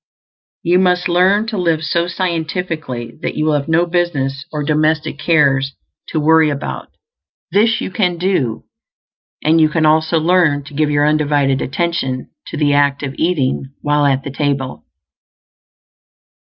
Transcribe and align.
You 0.63 0.79
must 0.79 1.07
learn 1.07 1.45
to 1.45 1.59
live 1.59 1.83
so 1.83 2.07
scientifically 2.07 3.19
that 3.21 3.35
you 3.35 3.45
will 3.45 3.53
have 3.53 3.67
no 3.67 3.85
business 3.85 4.45
or 4.51 4.63
domestic 4.63 5.19
cares 5.19 5.75
to 6.07 6.19
worry 6.19 6.49
about; 6.49 6.87
this 7.51 7.79
you 7.81 7.91
can 7.91 8.17
do, 8.17 8.63
and 9.43 9.61
you 9.61 9.69
can 9.69 9.85
also 9.85 10.17
learn 10.17 10.63
to 10.63 10.73
give 10.73 10.89
your 10.89 11.05
undivided 11.05 11.61
attention 11.61 12.31
to 12.47 12.57
the 12.57 12.73
act 12.73 13.03
of 13.03 13.13
eating 13.19 13.73
while 13.83 14.07
at 14.07 14.23
the 14.23 14.31
table. 14.31 14.85